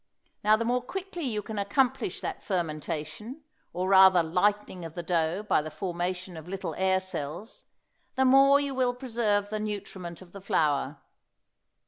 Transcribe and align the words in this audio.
Now 0.43 0.55
the 0.55 0.65
more 0.65 0.81
quickly 0.81 1.25
you 1.25 1.43
can 1.43 1.59
accomplish 1.59 2.21
that 2.21 2.41
fermentation, 2.41 3.43
or 3.71 3.87
rather 3.89 4.23
lightening 4.23 4.83
of 4.83 4.95
the 4.95 5.03
dough 5.03 5.43
by 5.43 5.61
the 5.61 5.69
formation 5.69 6.35
of 6.37 6.47
little 6.49 6.73
air 6.73 6.99
cells, 6.99 7.65
the 8.15 8.25
more 8.25 8.59
you 8.59 8.73
will 8.73 8.95
preserve 8.95 9.51
the 9.51 9.59
nutriment 9.59 10.19
of 10.19 10.31
the 10.31 10.41
flour. 10.41 10.99